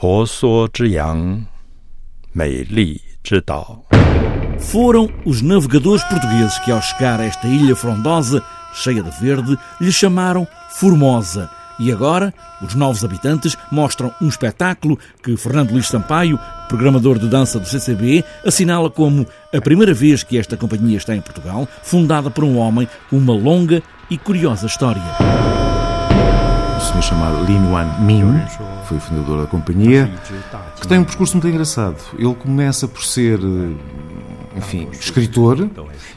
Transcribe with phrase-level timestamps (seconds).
[0.00, 1.44] 婆娑之洋，
[2.32, 3.84] 美丽之岛。
[4.58, 9.92] Foram os navegadores portugueses que, ao chegar a esta ilha frondosa, cheia de verde, lhe
[9.92, 11.50] chamaram Formosa.
[11.78, 12.32] E agora,
[12.62, 18.24] os novos habitantes mostram um espetáculo que Fernando Luís Sampaio, programador de dança do CCB,
[18.42, 22.88] assinala como a primeira vez que esta companhia está em Portugal, fundada por um homem
[23.10, 25.02] com uma longa e curiosa história.
[26.90, 28.40] Senhor chamado Lin Wan Min
[28.84, 30.12] foi o fundador da companhia,
[30.80, 31.96] que tem um percurso muito engraçado.
[32.18, 33.38] Ele começa por ser,
[34.56, 35.70] enfim, escritor.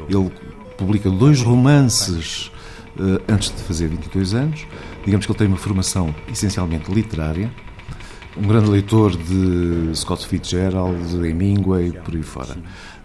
[0.09, 0.31] Ele
[0.75, 2.51] publica dois romances
[2.99, 4.65] uh, antes de fazer 22 anos.
[5.05, 7.51] Digamos que ele tem uma formação essencialmente literária.
[8.35, 12.55] Um grande leitor de Scott Fitzgerald, Hemingway, por aí fora.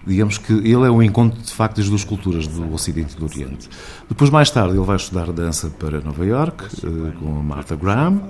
[0.07, 3.27] Digamos que ele é um encontro de facto das duas culturas, do Ocidente e do
[3.27, 3.69] Oriente.
[4.09, 8.23] Depois, mais tarde, ele vai estudar dança para Nova York, uh, com a Martha Graham,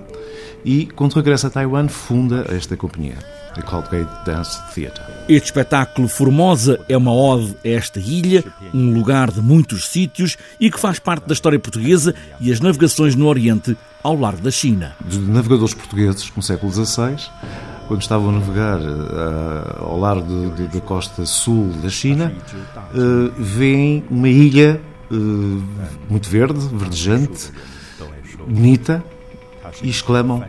[0.64, 3.18] e quando regressa a Taiwan, funda esta companhia,
[3.56, 5.17] a Cloudgate Dance Theatre.
[5.28, 10.70] Este espetáculo Formosa é uma ode a esta ilha, um lugar de muitos sítios e
[10.70, 14.96] que faz parte da história portuguesa e as navegações no Oriente ao largo da China.
[15.04, 17.18] De navegadores portugueses no século XVI,
[17.86, 22.32] quando estavam a navegar uh, ao largo da costa sul da China,
[22.94, 25.62] uh, uma ilha uh,
[26.08, 27.52] muito verde, verdejante,
[28.46, 29.04] bonita,
[29.82, 30.42] e exclamam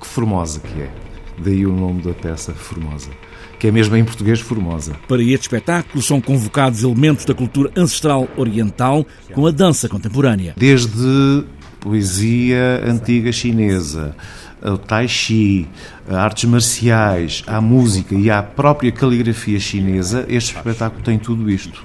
[0.00, 1.03] que formosa que é.
[1.38, 3.10] Daí o nome da peça Formosa,
[3.58, 4.94] que é mesmo em português Formosa.
[5.08, 10.54] Para este espetáculo são convocados elementos da cultura ancestral oriental com a dança contemporânea.
[10.56, 11.44] Desde
[11.84, 14.16] poesia antiga chinesa,
[14.62, 15.68] o tai chi,
[16.08, 21.84] artes marciais, a música e a própria caligrafia chinesa, este espetáculo tem tudo isto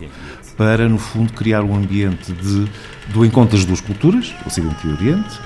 [0.56, 2.66] para, no fundo, criar um ambiente de,
[3.14, 5.40] do encontro das duas culturas, Ocidente e Oriente,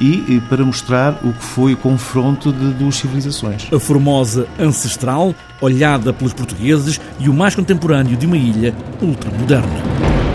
[0.00, 3.68] e para mostrar o que foi o confronto de duas civilizações.
[3.72, 10.29] A Formosa ancestral, olhada pelos portugueses, e o mais contemporâneo de uma ilha ultramoderna.